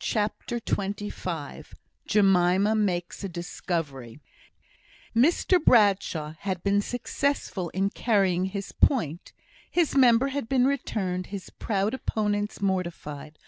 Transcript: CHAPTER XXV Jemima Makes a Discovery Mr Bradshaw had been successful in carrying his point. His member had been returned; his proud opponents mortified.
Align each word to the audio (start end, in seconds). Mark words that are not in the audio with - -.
CHAPTER 0.00 0.58
XXV 0.58 1.74
Jemima 2.04 2.74
Makes 2.74 3.22
a 3.22 3.28
Discovery 3.28 4.18
Mr 5.14 5.64
Bradshaw 5.64 6.34
had 6.40 6.64
been 6.64 6.80
successful 6.82 7.68
in 7.68 7.90
carrying 7.90 8.46
his 8.46 8.72
point. 8.72 9.32
His 9.70 9.94
member 9.94 10.26
had 10.30 10.48
been 10.48 10.64
returned; 10.66 11.26
his 11.26 11.50
proud 11.50 11.94
opponents 11.94 12.60
mortified. 12.60 13.38